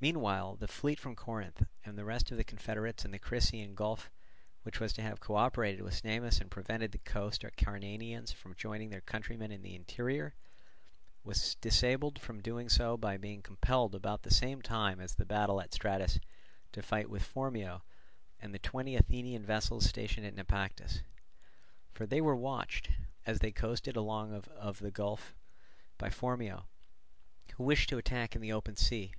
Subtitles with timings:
[0.00, 4.10] Meanwhile the fleet from Corinth and the rest of the confederates in the Crissaean Gulf,
[4.64, 8.90] which was to have co operated with Cnemus and prevented the coast Acarnanians from joining
[8.90, 10.34] their countrymen in the interior,
[11.22, 15.60] was disabled from doing so by being compelled about the same time as the battle
[15.60, 16.18] at Stratus
[16.72, 17.82] to fight with Phormio
[18.40, 21.02] and the twenty Athenian vessels stationed at Naupactus.
[21.92, 22.90] For they were watched,
[23.24, 25.36] as they coasted along out of the gulf,
[25.98, 26.64] by Phormio,
[27.54, 29.14] who wished to attack in the open sea.